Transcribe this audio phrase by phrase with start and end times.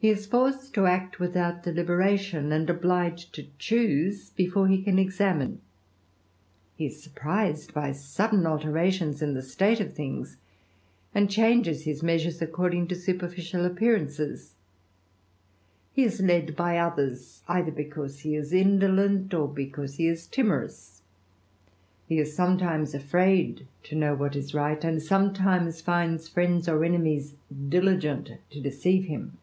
[0.00, 5.60] He forced to act without deliberation, and obliged to ch before he can examine:
[6.76, 10.36] he is surprised by sudden alfc tions of the state of things,
[11.12, 14.54] and changes his measi according to superficial appearances;
[15.92, 21.02] he is led by oth either because he is indolent, or because he is timorous;
[22.08, 27.34] is sometimes afraid to know what is right, and sometii finds fiiends or enemies
[27.68, 29.36] diligent to deceive him.